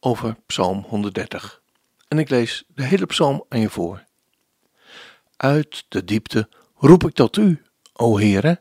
[0.00, 1.62] over Psalm 130.
[2.08, 4.04] En ik lees de hele psalm aan je voor.
[5.36, 8.60] Uit de diepte roep ik tot u, o Heere.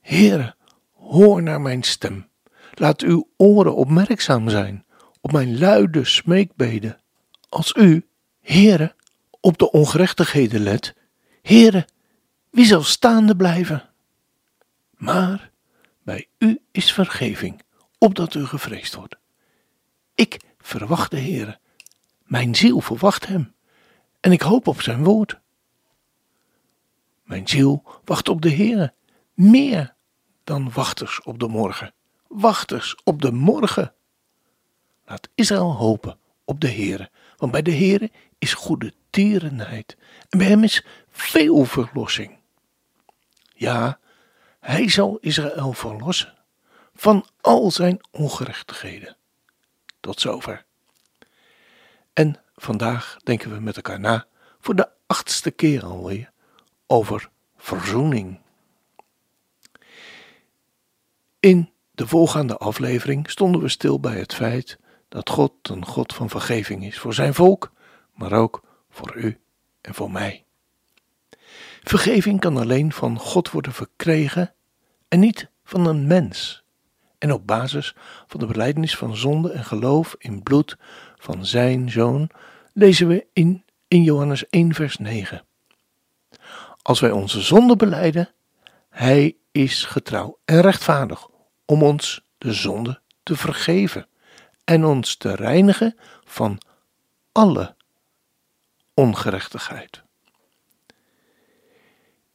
[0.00, 0.54] Heere,
[0.92, 2.28] hoor naar mijn stem.
[2.74, 4.84] Laat uw oren opmerkzaam zijn
[5.20, 7.00] op mijn luide smeekbeden.
[7.48, 8.06] Als u,
[8.40, 8.94] Heere,
[9.40, 10.94] op de ongerechtigheden let,
[11.42, 11.86] Heere,
[12.50, 13.88] wie zal staande blijven?
[14.90, 15.50] Maar
[16.02, 17.62] bij u is vergeving,
[17.98, 19.16] opdat u gevreesd wordt.
[20.14, 21.58] Ik verwacht de Heere.
[22.24, 23.54] Mijn ziel verwacht hem
[24.20, 25.40] en ik hoop op zijn woord.
[27.22, 28.94] Mijn ziel wacht op de Heere,
[29.34, 29.94] meer
[30.44, 31.94] dan wachters op de morgen.
[32.28, 33.94] Wachters op de morgen.
[35.04, 39.96] Laat Israël hopen op de Heere, want bij de Heere is goede tierenheid
[40.28, 42.38] en bij hem is veel verlossing.
[43.54, 43.98] Ja,
[44.60, 46.34] hij zal Israël verlossen
[46.94, 49.15] van al zijn ongerechtigheden.
[50.00, 50.64] Tot zover.
[52.12, 54.26] En vandaag denken we met elkaar na,
[54.60, 56.32] voor de achtste keer alweer,
[56.86, 58.40] over verzoening.
[61.40, 66.30] In de volgende aflevering stonden we stil bij het feit dat God een God van
[66.30, 67.72] vergeving is voor zijn volk,
[68.14, 69.40] maar ook voor u
[69.80, 70.44] en voor mij.
[71.82, 74.54] Vergeving kan alleen van God worden verkregen
[75.08, 76.64] en niet van een mens.
[77.18, 77.94] En op basis
[78.26, 80.76] van de belijdenis van zonde en geloof in bloed
[81.16, 82.30] van zijn zoon
[82.72, 85.44] lezen we in, in Johannes 1 vers 9.
[86.82, 88.30] Als wij onze zonde beleiden,
[88.88, 91.28] hij is getrouw en rechtvaardig
[91.64, 94.08] om ons de zonde te vergeven
[94.64, 96.58] en ons te reinigen van
[97.32, 97.76] alle
[98.94, 100.02] ongerechtigheid.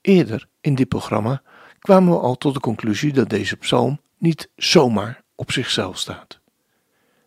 [0.01, 1.41] Eerder in dit programma
[1.79, 6.39] kwamen we al tot de conclusie dat deze psalm niet zomaar op zichzelf staat,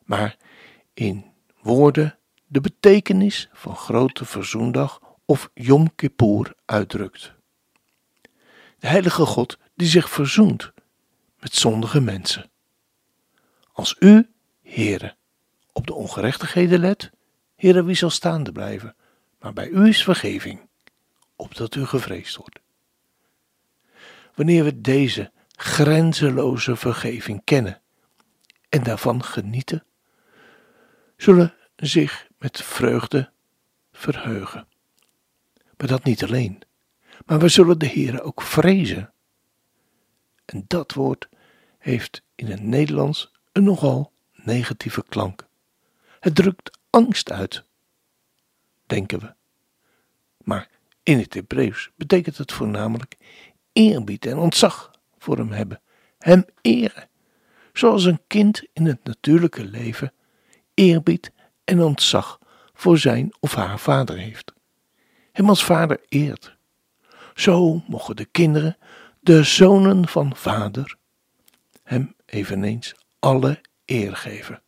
[0.05, 0.37] maar
[0.93, 1.25] in
[1.61, 7.35] woorden de betekenis van Grote Verzoendag of Yom Kippur uitdrukt.
[8.79, 10.73] De heilige God die zich verzoent
[11.39, 12.51] met zondige mensen.
[13.73, 14.31] Als u,
[14.63, 15.17] Heere,
[15.73, 17.11] op de ongerechtigheden let,
[17.57, 18.97] Heere, wie zal staande blijven?
[19.39, 20.69] Maar bij u is vergeving,
[21.37, 22.59] opdat u gevreesd wordt.
[24.35, 27.81] Wanneer we deze grenzeloze vergeving kennen
[28.69, 29.85] en daarvan genieten,
[31.17, 33.31] zullen zich met vreugde
[33.93, 34.67] verheugen.
[35.77, 36.63] Maar dat niet alleen,
[37.27, 39.13] maar we zullen de Heer ook vrezen.
[40.45, 41.29] En dat woord
[41.79, 45.47] heeft in het Nederlands een nogal negatieve klank.
[46.21, 47.65] Het drukt angst uit,
[48.87, 49.35] denken we.
[50.39, 50.69] Maar
[51.03, 53.17] in het Hebreeuws betekent het voornamelijk
[53.73, 54.94] eerbied en ontzag
[55.25, 55.81] voor hem hebben,
[56.19, 57.09] hem eren,
[57.73, 60.13] zoals een kind in het natuurlijke leven
[60.75, 61.33] eerbied
[61.65, 62.39] en ontzag
[62.73, 64.53] voor zijn of haar vader heeft.
[65.33, 66.57] Hem als vader eert.
[67.35, 68.77] Zo mogen de kinderen,
[69.21, 70.97] de zonen van vader,
[71.83, 74.63] hem eveneens alle eer geven.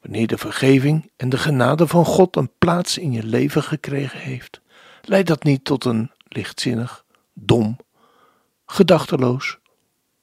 [0.00, 4.60] Wanneer de vergeving en de genade van God een plaats in je leven gekregen heeft,
[5.02, 7.04] leidt dat niet tot een lichtzinnig,
[7.34, 7.76] dom,
[8.66, 9.58] gedachteloos,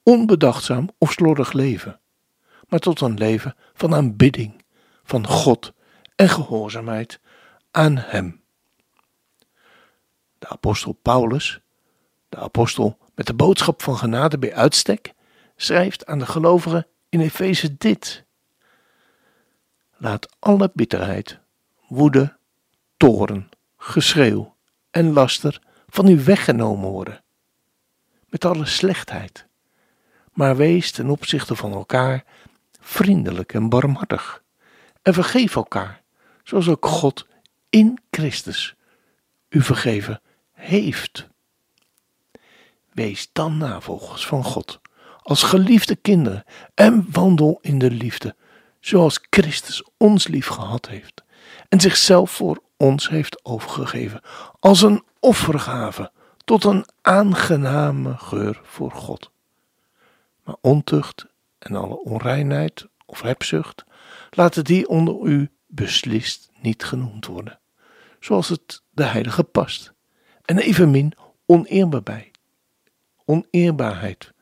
[0.02, 2.00] onbedachtzaam of slordig leven,
[2.68, 4.64] maar tot een leven van aanbidding,
[5.02, 5.72] van God
[6.16, 7.20] en gehoorzaamheid
[7.70, 8.42] aan Hem.
[10.38, 11.60] De apostel Paulus,
[12.28, 15.14] de apostel met de boodschap van genade bij uitstek,
[15.56, 18.24] schrijft aan de gelovigen in Efeze dit.
[19.96, 21.38] Laat alle bitterheid,
[21.88, 22.36] woede,
[22.96, 24.56] toorn, geschreeuw
[24.90, 27.23] en laster van u weggenomen worden,
[28.34, 29.46] met alle slechtheid.
[30.32, 32.24] Maar wees ten opzichte van elkaar
[32.80, 34.42] vriendelijk en barmhartig,
[35.02, 36.02] en vergeef elkaar,
[36.44, 37.26] zoals ook God
[37.70, 38.74] in Christus
[39.48, 40.20] u vergeven
[40.52, 41.28] heeft.
[42.92, 44.80] Wees dan navolgers van God,
[45.22, 46.44] als geliefde kinderen,
[46.74, 48.36] en wandel in de liefde,
[48.80, 51.24] zoals Christus ons lief gehad heeft
[51.68, 54.20] en zichzelf voor ons heeft overgegeven,
[54.60, 56.12] als een offergave
[56.44, 59.30] tot een aangename geur voor God.
[60.44, 61.26] Maar ontucht
[61.58, 63.84] en alle onreinheid of hebzucht
[64.30, 67.60] laten die onder u beslist niet genoemd worden,
[68.20, 69.92] zoals het de heilige past,
[70.44, 71.12] en evenmin
[71.46, 72.30] oneerbaar bij.
[73.24, 74.32] Oneerbaarheid,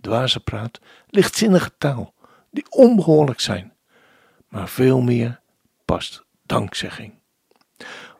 [0.00, 2.14] dwaze praat, lichtzinnige taal,
[2.50, 3.72] die onbehoorlijk zijn,
[4.48, 5.40] maar veel meer
[5.84, 7.14] past dankzegging.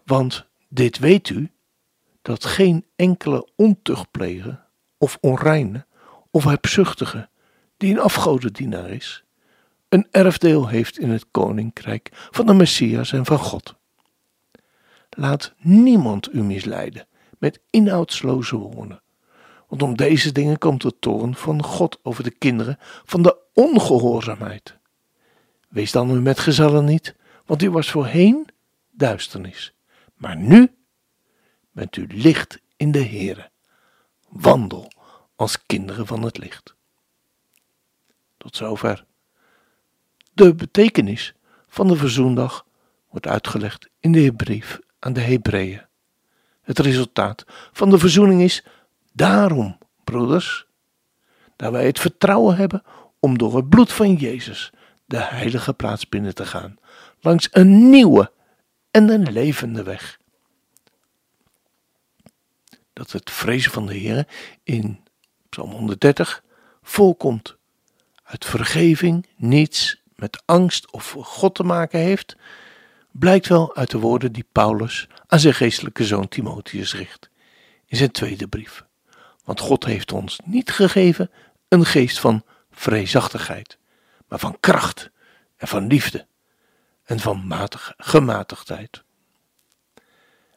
[0.04, 1.50] Want dit weet u,
[2.22, 4.66] dat geen enkele ontuchtpleger
[4.98, 5.86] of onreine
[6.30, 7.28] of hebzuchtige,
[7.76, 9.24] die een afgodendienaar is,
[9.88, 13.74] een erfdeel heeft in het koninkrijk van de Messias en van God.
[15.10, 17.06] Laat niemand u misleiden
[17.38, 19.02] met inhoudsloze woorden,
[19.68, 24.78] want om deze dingen komt de toorn van God over de kinderen van de ongehoorzaamheid.
[25.68, 27.14] Wees dan uw metgezellen niet,
[27.46, 28.48] want u was voorheen
[28.90, 29.74] duisternis,
[30.14, 30.74] maar nu
[31.70, 33.50] bent u licht in de Heere.
[34.28, 34.92] Wandel
[35.36, 36.74] als kinderen van het licht.
[38.36, 39.04] Tot zover.
[40.32, 41.34] De betekenis
[41.68, 42.66] van de verzoendag
[43.08, 45.86] wordt uitgelegd in de brief aan de Hebreeën.
[46.62, 48.64] Het resultaat van de verzoening is
[49.12, 50.66] daarom, broeders,
[51.56, 52.82] dat wij het vertrouwen hebben
[53.18, 54.72] om door het bloed van Jezus
[55.04, 56.78] de heilige plaats binnen te gaan,
[57.20, 58.32] langs een nieuwe
[58.90, 60.19] en een levende weg.
[63.00, 64.26] Dat het vrezen van de Heer
[64.62, 65.00] in
[65.48, 66.42] Psalm 130
[66.82, 67.56] volkomt
[68.22, 72.36] uit vergeving, niets met angst of God te maken heeft,
[73.10, 77.30] blijkt wel uit de woorden die Paulus aan zijn geestelijke zoon Timotheus richt
[77.86, 78.84] in zijn tweede brief.
[79.44, 81.30] Want God heeft ons niet gegeven
[81.68, 83.78] een geest van vreesachtigheid,
[84.28, 85.10] maar van kracht
[85.56, 86.26] en van liefde
[87.04, 89.02] en van matig, gematigdheid.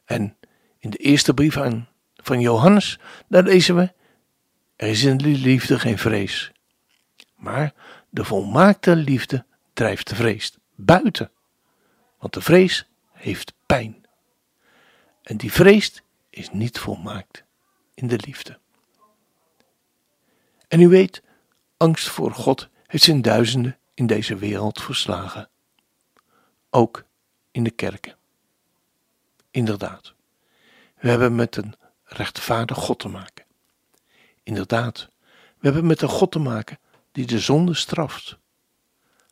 [0.04, 0.36] En
[0.78, 1.88] in de eerste brief aan,
[2.26, 2.98] van Johannes,
[3.28, 3.92] daar lezen we,
[4.76, 6.52] er is in de liefde geen vrees,
[7.36, 7.74] maar
[8.10, 11.30] de volmaakte liefde drijft de vrees buiten,
[12.18, 14.06] want de vrees heeft pijn.
[15.22, 17.44] En die vrees is niet volmaakt
[17.94, 18.58] in de liefde.
[20.68, 21.22] En u weet,
[21.76, 25.48] angst voor God heeft zijn duizenden in deze wereld verslagen.
[26.70, 27.04] Ook
[27.50, 28.16] in de kerken.
[29.50, 30.14] Inderdaad,
[30.98, 31.74] we hebben met een
[32.16, 33.44] rechtvaardig God te maken.
[34.42, 35.08] Inderdaad,
[35.58, 36.78] we hebben met een God te maken
[37.12, 38.36] die de zonde straft.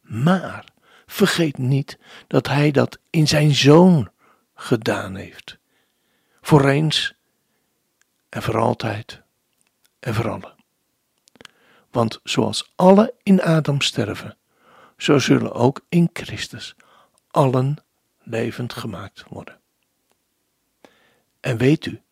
[0.00, 0.64] Maar
[1.06, 4.10] vergeet niet dat Hij dat in Zijn Zoon
[4.54, 5.58] gedaan heeft.
[6.40, 7.14] Voor eens
[8.28, 9.22] en voor altijd
[10.00, 10.54] en voor allen.
[11.90, 14.36] Want zoals alle in Adam sterven,
[14.96, 16.74] zo zullen ook in Christus
[17.30, 17.76] allen
[18.18, 19.60] levend gemaakt worden.
[21.40, 22.02] En weet u,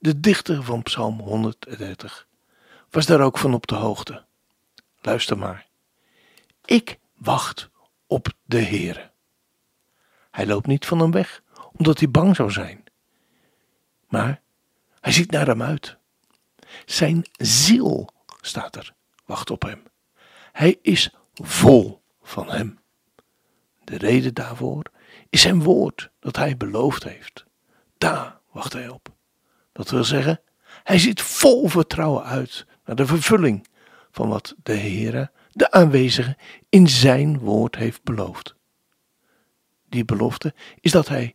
[0.00, 2.26] de dichter van Psalm 130
[2.90, 4.24] was daar ook van op de hoogte.
[5.00, 5.66] Luister maar.
[6.64, 7.70] Ik wacht
[8.06, 9.10] op de Heere.
[10.30, 11.42] Hij loopt niet van hem weg,
[11.76, 12.84] omdat hij bang zou zijn.
[14.08, 14.42] Maar
[15.00, 15.96] hij ziet naar hem uit.
[16.84, 18.08] Zijn ziel,
[18.40, 18.94] staat er,
[19.24, 19.82] wacht op hem.
[20.52, 22.78] Hij is vol van hem.
[23.84, 24.84] De reden daarvoor
[25.30, 27.44] is zijn woord dat hij beloofd heeft.
[27.98, 29.09] Daar wacht hij op.
[29.80, 30.40] Dat wil zeggen,
[30.82, 33.68] hij ziet vol vertrouwen uit naar de vervulling
[34.10, 36.36] van wat de Heere, de aanwezige,
[36.68, 38.54] in zijn woord heeft beloofd.
[39.88, 41.34] Die belofte is dat hij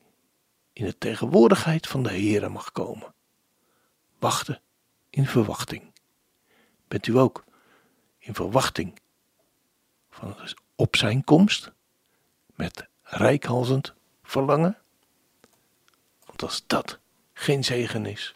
[0.74, 3.14] in de tegenwoordigheid van de Heere mag komen.
[4.20, 4.62] Wachten
[5.10, 5.94] in verwachting.
[6.88, 7.44] Bent u ook
[8.18, 9.00] in verwachting
[10.10, 10.36] van
[10.76, 11.72] op zijn komst?
[12.56, 14.78] Met rijkhalzend verlangen?
[16.26, 17.00] Want als dat
[17.46, 18.34] geen zegen is,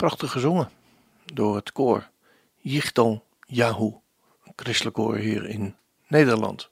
[0.00, 0.70] prachtig gezongen
[1.24, 2.10] door het koor
[2.56, 3.92] Yichton Yahu,
[4.44, 5.76] een christelijk koor hier in
[6.06, 6.70] Nederland.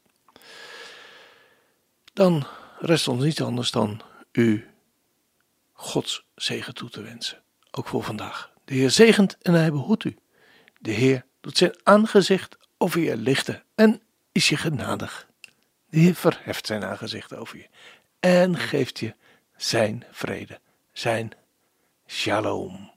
[2.12, 2.46] Dan
[2.78, 4.00] rest ons niets anders dan
[4.32, 4.68] u
[5.72, 8.52] Gods zegen toe te wensen, ook voor vandaag.
[8.64, 10.16] De Heer zegent en hij behoedt u.
[10.80, 15.28] De Heer doet zijn aangezicht over je lichten en is je genadig.
[15.90, 17.68] De Heer verheft zijn aangezicht over je
[18.20, 19.14] en geeft je
[19.56, 20.60] zijn vrede,
[20.92, 21.32] zijn
[22.06, 22.96] shalom.